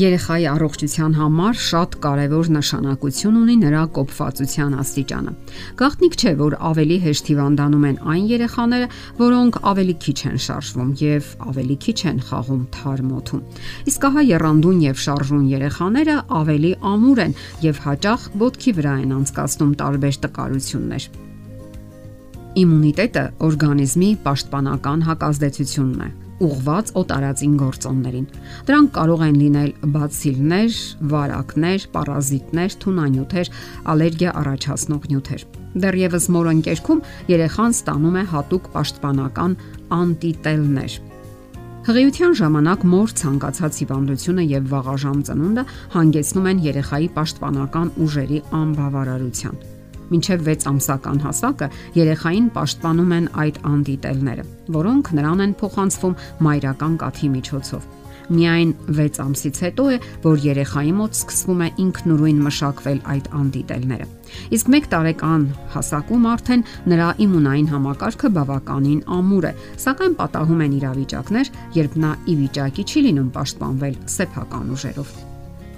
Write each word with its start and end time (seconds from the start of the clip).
Երեխայի 0.00 0.44
առողջության 0.48 1.14
համար 1.18 1.56
շատ 1.60 1.96
կարևոր 2.00 2.48
նշանակություն 2.54 3.34
ունի 3.40 3.56
նրա 3.60 3.80
կոփվածության 3.96 4.76
աստիճանը։ 4.80 5.32
Գաղտնիք 5.80 6.14
չէ, 6.16 6.32
որ 6.40 6.56
ավելի 6.70 6.96
հեշտ 7.04 7.28
հիվանդանում 7.30 7.84
են 7.90 7.98
այն 8.14 8.22
երեխաները, 8.30 8.86
որոնք 9.18 9.58
ավելի 9.70 9.96
քիչ 10.04 10.16
են 10.30 10.38
շարժվում 10.46 10.94
եւ 11.02 11.28
ավելի 11.50 11.76
քիչ 11.84 11.98
են 12.12 12.22
խաղում 12.30 12.62
թարմ 12.78 13.10
օդում։ 13.18 13.44
Իսկ 13.92 14.08
ահա 14.08 14.24
երանդուն 14.30 14.80
եւ 14.86 15.04
շարժուն 15.04 15.44
երեխաները 15.50 16.16
ավելի 16.40 16.72
ամուր 16.94 17.22
են 17.26 17.36
եւ 17.66 17.84
հաճախ 17.90 18.26
ոտքի 18.46 18.74
վրա 18.80 18.94
են 19.04 19.14
անցկացնում 19.20 19.76
տարբեր 19.84 20.18
տկարություններ։ 20.24 21.10
Իմունիտետը 22.64 23.28
օրգանիզմի 23.50 24.10
պաշտպանական 24.24 25.06
հակազդեցությունն 25.10 26.02
է 26.08 26.10
ուղված 26.44 26.92
օտարածին 27.00 27.54
գործոններին։ 27.60 28.26
Դրանք 28.68 28.90
կարող 28.96 29.24
են 29.26 29.36
լինել 29.40 29.70
բացիլներ, 29.94 30.78
վարակներ, 31.12 31.86
պարազիտներ, 31.94 32.76
թունանյութեր, 32.84 33.52
ալերգիա 33.94 34.32
առաջացնող 34.40 35.06
նյութեր։ 35.10 35.44
Դեռևս 35.84 36.26
մորընկերքում 36.34 37.04
երեխան 37.30 37.76
ստանում 37.76 38.16
է 38.20 38.24
հատուկ 38.34 38.70
պաշտպանական 38.74 39.56
անտիտելներ։ 40.00 40.98
Հղիության 41.80 42.34
ժամանակ 42.40 42.82
մոր 42.92 43.14
ցանկացած 43.20 43.78
հիվանդությունը 43.80 44.44
եւ 44.50 44.68
վաղաժամ 44.74 45.24
ծնունդը 45.30 45.66
հանգեցնում 45.96 46.52
են 46.52 46.62
երեխայի 46.68 47.10
պաշտպանական 47.16 47.92
ուժերի 48.04 48.44
անբավարարության 48.60 49.69
մինչև 50.10 50.44
6 50.48 50.68
ամսական 50.70 51.22
հասակը 51.26 51.70
երեխային 52.00 52.50
պաշտպանում 52.56 53.16
են 53.20 53.30
այդ 53.44 53.62
անդիտելները, 53.70 54.44
որոնք 54.80 55.14
նրան 55.20 55.46
են 55.46 55.56
փոխանցվում 55.62 56.20
մայրական 56.46 57.00
կաթի 57.04 57.32
միջոցով։ 57.38 57.88
Միայն 58.30 58.72
6 58.94 59.18
ամսից 59.24 59.56
հետո 59.64 59.84
է, 59.90 59.96
որ 60.22 60.36
երեխայի 60.44 60.92
մոտ 60.94 61.16
սկսվում 61.18 61.62
է 61.66 61.68
ինքնուրույն 61.82 62.42
մշակվել 62.46 63.00
այդ 63.14 63.26
անդիտելները։ 63.40 64.06
Իսկ 64.54 64.70
1 64.78 64.86
տարեկան 64.92 65.46
հասակում 65.74 66.28
արդեն 66.30 66.64
նրա 66.94 67.08
իմունային 67.26 67.70
համակարգը 67.74 68.32
բավականին 68.38 69.02
ամուր 69.18 69.50
է, 69.50 69.52
սակայն 69.82 70.16
պատահում 70.22 70.64
են 70.66 70.76
իրավիճակներ, 70.78 71.54
երբ 71.80 72.00
նա 72.06 72.12
ի 72.30 72.40
վիճակի 72.46 72.86
չի 72.86 73.06
լինում 73.10 73.30
պաշտպանվել 73.34 74.02
սեփական 74.14 74.74
ուժերով։ 74.78 75.16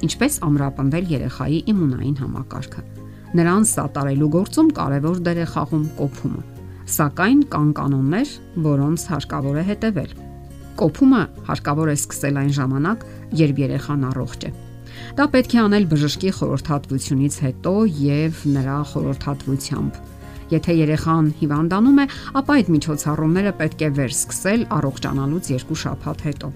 Ինչպես 0.03 0.43
ամրապնդել 0.53 1.15
երեխայի 1.17 1.63
իմունային 1.73 2.19
համակարգը 2.21 3.02
Նրան 3.33 3.65
սատարելու 3.65 4.29
գործում 4.29 4.67
կարևոր 4.77 5.21
դեր 5.25 5.39
է 5.41 5.45
խաղում 5.53 5.85
կոփումը։ 5.97 6.43
Սակայն 6.93 7.39
կան 7.55 7.71
կանոններ, 7.79 8.33
որոնց 8.67 9.05
հարկավոր 9.13 9.57
է 9.57 9.65
հետևել։ 9.71 10.13
Կոփումը 10.83 11.23
հարկավոր 11.49 11.93
է 11.93 11.97
սկսել 11.97 12.41
այն 12.43 12.53
ժամանակ, 12.59 13.07
երբ 13.41 13.63
երեխան 13.63 14.05
առողջ 14.11 14.47
է։ 14.49 14.53
Դա 15.17 15.27
պետք 15.33 15.57
է 15.57 15.61
անել 15.63 15.89
բժշկի 15.93 16.33
խորհրդատվությունից 16.37 17.35
հետո 17.47 17.75
եւ 18.03 18.45
նրա 18.53 18.79
խորհրդատվությամբ։ 18.93 20.01
Եթե 20.53 20.73
երեխան 20.83 21.27
հիվանդանում 21.41 22.01
է, 22.03 22.07
ապա 22.37 22.57
այդ 22.61 22.73
միջոցառումները 22.77 23.53
պետք 23.63 23.83
է 23.83 23.93
վերսկսել 23.97 24.65
առողջանալուց 24.77 25.53
2 25.57 25.79
շաբաթ 25.83 26.25
հետո։ 26.29 26.51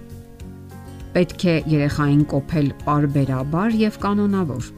Պետք 1.17 1.45
է 1.49 1.55
երեխային 1.73 2.25
կոփել 2.37 2.69
parberabar 2.85 3.73
եւ 3.81 3.97
կանոնավոր 4.05 4.75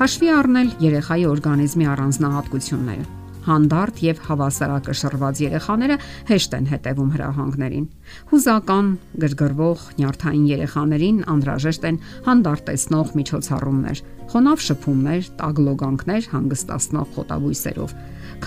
Հաշվի 0.00 0.28
առնել 0.32 0.68
երեխայի 0.80 1.24
օրգանիզմի 1.28 1.86
առանձնահատկությունները։ 1.92 3.02
Հանդարտ 3.44 3.98
եւ 4.04 4.22
հավասարակշռված 4.24 5.42
երեխաները 5.44 5.98
հեշտ 6.30 6.56
են 6.56 6.68
հետևում 6.70 7.10
հրահանգներին։ 7.16 7.84
Հուզական, 8.30 8.88
գրգռվող, 9.24 9.84
նյարդային 10.00 10.46
երեխաներին 10.52 11.18
անհրաժեշտ 11.34 11.84
են 11.90 12.00
հանդարտեցնող 12.30 13.12
միջոցառումներ, 13.20 14.02
խոնավ 14.32 14.64
շփումներ, 14.70 15.30
տագլոգանքներ 15.44 16.30
հանգստացնող 16.32 17.12
խոտաբույսերով։ 17.20 17.94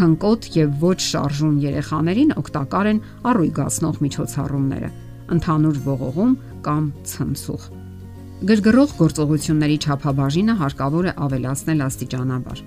Քնկոտ 0.02 0.50
եւ 0.58 0.76
ոչ 0.90 1.00
շարժուն 1.14 1.56
երեխաներին 1.70 2.36
օգտակար 2.42 2.92
են 2.96 3.06
առույգացնող 3.30 4.04
միջոցառումները, 4.10 4.92
ընդհանուր 5.38 5.82
ողողում 5.94 6.38
կամ 6.66 6.92
ցնցուղ։ 7.14 7.83
Գրգռող 8.44 8.94
գործողությունների 9.00 9.76
չափաբաժինը 9.86 10.54
հարկավոր 10.60 11.06
է 11.08 11.12
ավելացնել 11.26 11.84
աստիճանաբար։ 11.86 12.58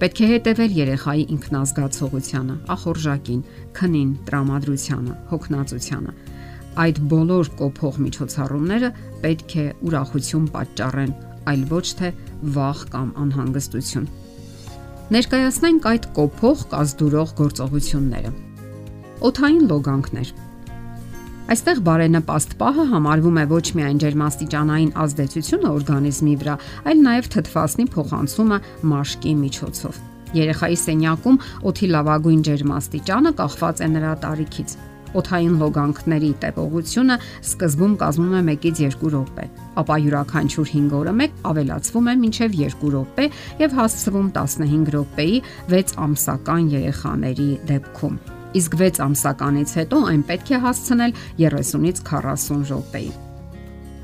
Պետք 0.00 0.18
է 0.20 0.26
հետևել 0.30 0.74
երեխայի 0.76 1.24
ինքնազգացողությանը, 1.36 2.56
ախորժակին, 2.74 3.40
քնին, 3.78 4.10
տրամադրությանը, 4.26 5.14
հոգնածությանը։ 5.30 6.12
Այդ 6.84 7.00
բոլոր 7.14 7.50
կոփող 7.62 7.96
միջոցառումները 8.04 8.92
պետք 9.24 9.56
է 9.56 9.66
ուրախություն 9.88 10.46
պատճառեն, 10.58 11.16
այլ 11.48 11.64
ոչ 11.72 11.86
թե 12.02 12.12
վախ 12.60 12.84
կամ 12.92 13.08
անհանգստություն։ 13.24 14.12
Ներկայացնենք 15.16 15.90
այդ 15.94 16.12
կոփող 16.20 16.68
կազդուրող 16.76 17.34
գործողությունները։ 17.40 18.36
Օթային 19.30 19.66
լոգանքներ 19.72 20.36
Այստեղ 21.50 21.78
բարենպաստ 21.82 22.52
պահը 22.60 22.82
համարվում 22.92 23.38
է 23.40 23.44
ոչ 23.50 23.62
միայն 23.74 23.96
ջերմաստիճանային 24.04 24.92
ազդեցությունը 25.02 25.72
օրգանիզմի 25.80 26.34
վրա, 26.42 26.54
այլ 26.86 27.02
նաև 27.06 27.28
թթվասնի 27.34 27.86
փոխանցումը 27.94 28.58
մաշկի 28.92 29.32
միջոցով։ 29.40 29.98
Երեխայի 30.38 30.78
սենյակում 30.84 31.40
օթի 31.72 31.90
լավագույն 31.90 32.46
ջերմաստիճանը 32.50 33.34
կախված 33.42 33.82
է 33.82 33.90
նրա 33.98 34.14
տարիքից։ 34.30 34.78
Օթային 35.10 35.58
լոգանքների 35.58 36.32
տեպողությունը 36.46 37.18
սկզբում 37.50 37.94
կազմում 38.06 38.34
է 38.38 38.42
1-ից 38.54 38.82
2 39.02 39.10
րոպե, 39.10 39.46
ապա 39.82 40.00
յուրաքանչյուր 40.06 40.74
5 40.78 40.98
օրը 41.02 41.16
1 41.26 41.46
ավելացվում 41.50 42.10
է 42.14 42.20
մինչև 42.24 42.58
2 42.62 42.92
րոպե 42.94 43.30
եւ 43.66 43.80
հասցվում 43.82 44.34
15 44.38 44.92
րոպեի 44.94 45.40
6 45.74 45.96
ամսական 46.06 46.76
երեխաների 46.78 47.54
դեպքում 47.72 48.20
իսկ 48.58 48.76
6 48.82 49.00
ամսականից 49.06 49.72
հետո 49.78 49.98
այն 50.10 50.22
պետք 50.30 50.52
է 50.56 50.60
հասցնել 50.64 51.12
30-ից 51.40 52.00
40 52.10 52.62
րոպեի։ 52.70 53.10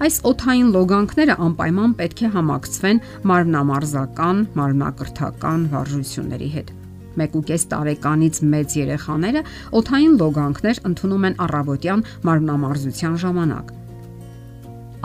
Այս 0.07 0.17
օթային 0.29 0.73
լոգանքները 0.77 1.35
անպայման 1.47 1.95
պետք 2.01 2.19
է 2.27 2.29
համակցվեն 2.35 2.99
մարմնամարզական, 3.31 4.43
մարմնակրթական 4.59 5.63
վարժությունների 5.73 6.51
հետ։ 6.57 6.75
1.5 7.17 7.65
տարեկանից 7.73 8.41
մեծ 8.53 8.77
երեխաները 8.77 9.43
օթային 9.81 10.19
լոգանքներ 10.21 10.83
ընդունում 10.91 11.27
են 11.31 11.39
առավոտյան 11.47 12.05
մարմնամարզության 12.29 13.19
ժամանակ։ 13.25 13.75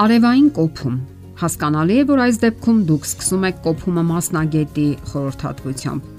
Արևային 0.02 0.52
կոփում 0.60 1.00
Հասկանալի 1.42 1.96
է, 1.98 2.08
որ 2.12 2.20
այս 2.28 2.40
դեպքում 2.44 2.82
դուք 2.92 3.08
սկսում 3.08 3.46
եք 3.50 3.62
կոփումը 3.66 4.04
մասնագետի 4.12 4.90
խորհրդատվությամբ 5.10 6.11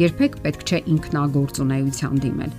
երբեք 0.00 0.38
պետք 0.44 0.64
չէ 0.66 0.78
ինքնագործունեության 0.94 2.22
դիմել։ 2.24 2.54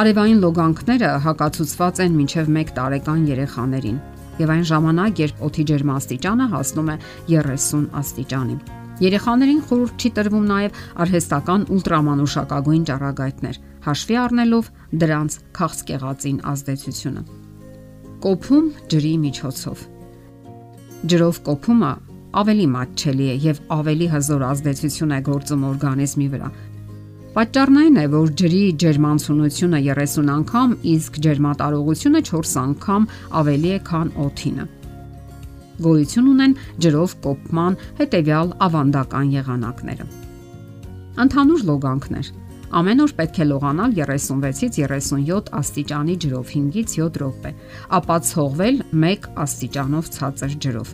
Արևային 0.00 0.42
լոգանքները 0.44 1.10
հակացուցված 1.26 2.02
են 2.06 2.18
մինչև 2.20 2.50
1 2.64 2.74
տարեկան 2.80 3.22
երեխաներին 3.30 4.00
եւ 4.40 4.52
այն 4.54 4.66
ժամանակ, 4.70 5.20
երբ 5.20 5.42
օթի 5.46 5.64
ջերմաստիճանը 5.70 6.46
հասնում 6.54 6.90
է 6.90 6.96
30 7.30 7.88
աստիճանի։ 8.00 8.56
Երեխաներին 9.00 9.60
խորհուրդ 9.68 10.02
չի 10.04 10.10
տրվում 10.16 10.46
նաև 10.50 10.80
արհեստական 11.04 11.62
ուլտրամանուշակագույն 11.76 12.82
ճառագայթներ, 12.90 13.60
հաշվի 13.86 14.16
առնելով 14.22 14.66
դրանց 15.00 15.36
քաղցկեղածին 15.56 16.38
ազդեցությունը։ 16.52 17.22
Կոփում 18.20 18.66
ջրի 18.92 19.12
միջոցով։ 19.24 19.84
Ջրով 21.10 21.40
կոփումը 21.48 21.92
ավելի 22.40 22.66
մատչելի 22.74 23.28
է 23.30 23.36
եւ 23.46 23.62
ավելի 23.80 24.08
հզոր 24.14 24.44
ազդեցություն 24.50 25.14
է 25.16 25.20
գործում 25.30 25.64
օրգանիզմի 25.70 26.28
վրա, 26.34 26.50
Պատճառն 27.30 27.76
այն 27.78 27.98
է, 28.00 28.04
որ 28.10 28.30
ջրի 28.40 28.60
ջերմանցունությունը 28.82 29.78
30 29.86 30.30
անգամ, 30.32 30.72
իսկ 30.92 31.18
ջերմատարողությունը 31.26 32.22
4 32.26 32.54
անգամ 32.62 33.06
ավելի 33.40 33.70
է, 33.70 33.76
քան 33.86 34.10
օթինը։ 34.24 34.64
Գոյություն 35.84 36.30
ունեն 36.32 36.56
ջրով 36.86 37.14
կոփման 37.26 37.76
հետևյալ 38.00 38.50
ավանդական 38.66 39.30
եղանակները։ 39.36 40.08
Ընդհանուր 41.26 41.62
լոգանքներ։ 41.70 42.32
Ամեն 42.80 43.04
օր 43.06 43.14
պետք 43.22 43.40
է 43.44 43.48
լողանալ 43.52 43.96
36-ից 44.00 44.80
37 44.90 45.54
աստիճանի 45.60 46.18
ջրով 46.26 46.52
5-ից 46.56 46.98
7 46.98 47.22
րոպե, 47.22 47.54
ապա 48.00 48.18
ցողվել 48.32 48.84
1 48.90 49.30
աստիճանով 49.46 50.12
ցածր 50.18 50.60
ջրով։ 50.66 50.92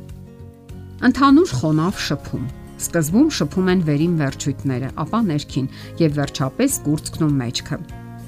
Ընդհանուր 1.10 1.58
խոնավ 1.62 2.06
շփում 2.10 2.46
Սկզբում 2.76 3.28
շփում 3.32 3.68
են 3.72 3.82
վերին 3.86 4.16
վերջույթները, 4.20 4.88
ապա 5.00 5.20
ներքին 5.30 5.68
եւ 6.02 6.18
վերջապես 6.20 6.74
կուրծքն 6.86 7.24
ու 7.26 7.30
մեջքը։ 7.36 7.78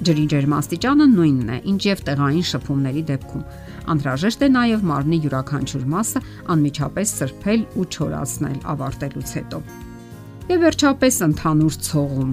Ջրի 0.08 0.24
ջերմաստիճանը 0.32 1.06
նույնն 1.12 1.48
է, 1.52 1.58
ինչ 1.72 1.80
եւ 1.88 2.02
տեղային 2.06 2.46
շփումների 2.48 3.02
դեպքում։ 3.08 3.44
Անհրաժեշտ 3.92 4.44
է 4.46 4.48
նաեւ 4.54 4.84
մարմնի 4.88 5.18
յուրաքանչյուր 5.24 5.84
մասը 5.94 6.22
անմիջապես 6.54 7.14
սրբել 7.18 7.62
ու 7.82 7.86
չորացնել 7.98 8.58
ավարտելուց 8.72 9.32
հետո։ 9.38 9.60
Եվ 10.48 10.62
վերջապես 10.64 11.20
ընդհանուր 11.28 11.78
ցողում։ 11.88 12.32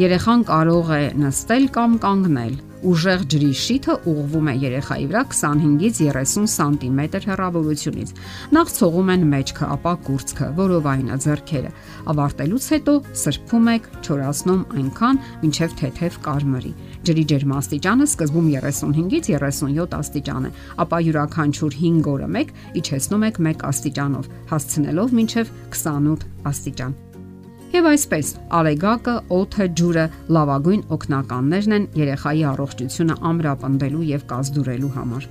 Երեխան 0.00 0.44
կարող 0.48 0.92
է 0.96 1.02
նստել 1.20 1.66
կամ 1.74 1.96
կանգնել, 2.00 2.54
ուժեղ 2.86 3.24
ջրի 3.32 3.48
շիթը 3.60 3.94
ուղղվում 4.08 4.46
է 4.50 4.54
երեխայի 4.62 5.06
վրա 5.10 5.22
25-ից 5.30 5.98
30 6.16 6.46
սանտիմետր 6.54 7.26
հեռավորությունից։ 7.28 8.12
Նախ 8.56 8.72
ցողում 8.76 9.10
են 9.14 9.26
մեջքը, 9.34 9.68
ապա 9.76 9.92
կուրծքը, 10.06 10.48
որովայնը, 10.60 11.18
ձեռքերը։ 11.24 11.72
Ավարտելուց 12.14 12.68
հետո 12.74 12.94
սրբում 13.24 13.68
եք, 13.74 13.90
չորացնում 14.00 14.62
այնքան, 14.80 15.20
մինչև 15.44 15.76
թեթև 15.80 16.18
կարմրի։ 16.24 16.72
Ջրի 17.10 17.24
ջերմաստիճանը 17.34 18.08
սկզբում 18.10 18.48
35-ից 18.54 19.30
37 19.40 20.00
աստիճան 20.00 20.48
է, 20.48 20.54
ապա 20.84 21.04
յուրաքանչյուր 21.10 21.78
5 21.84 22.10
օրը 22.14 22.32
մեկ 22.38 22.56
իջեցնում 22.80 23.28
եք 23.30 23.44
1 23.50 23.68
աստիճանով, 23.70 24.32
հասցնելով 24.54 25.14
մինչև 25.20 25.54
28 25.76 26.28
աստիճան։ 26.50 26.98
Եվ 27.70 27.86
այսպես, 27.86 28.30
արեգակը, 28.58 29.12
օդը, 29.30 29.64
ջուրը 29.78 30.04
լավագույն 30.34 30.80
օգնականներն 30.94 31.74
են 31.76 31.84
երեխայի 32.00 32.40
առողջությունը 32.50 33.16
ամրապնդելու 33.30 34.06
եւ 34.08 34.24
կազդուրելու 34.32 34.90
համար։ 34.96 35.28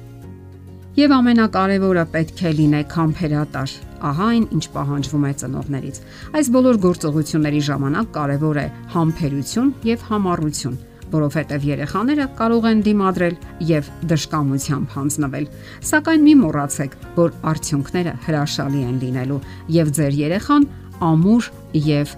Եվ 1.00 1.15
ամենակարևորը 1.15 2.06
պետք 2.13 2.44
է 2.47 2.53
լինեք 2.59 2.95
համբերատար։ 3.00 3.74
Ահա 4.09 4.27
այն, 4.36 4.45
ինչ 4.56 4.63
պահանջվում 4.75 5.25
է 5.27 5.33
ծնողներից։ 5.41 6.00
Այս 6.39 6.51
բոլոր 6.56 6.80
գործողությունների 6.86 7.62
ժամանակ 7.68 8.09
կարևոր 8.15 8.59
է 8.59 8.65
համբերություն 8.95 9.74
եւ 9.89 10.07
համառություն, 10.09 10.80
որովհետև 11.12 11.68
երեխաները 11.69 12.30
կարող 12.39 12.69
են 12.71 12.83
դիմադրել 12.88 13.38
եւ 13.68 13.91
դժկամությամբ 14.13 14.95
հանձնվել։ 14.95 15.51
Սակայն 15.91 16.25
մի 16.30 16.33
մոռացեք, 16.39 16.97
որ 17.19 17.38
արդյունքները 17.51 18.15
հրաշալի 18.30 18.88
են 18.89 18.97
լինելու 19.03 19.44
եւ 19.80 19.94
ձեր 20.00 20.19
երեխան 20.24 20.68
ամուր 21.09 21.53
եւ 21.89 22.18